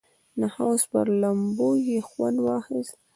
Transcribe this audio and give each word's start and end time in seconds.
د 0.39 0.41
حوض 0.53 0.81
پر 0.91 1.07
لامبو 1.21 1.69
یې 1.87 1.97
خوند 2.07 2.37
واخیست. 2.45 2.95